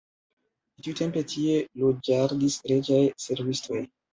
[0.87, 3.89] Tiutempe tie loĝadis reĝaj servistoj.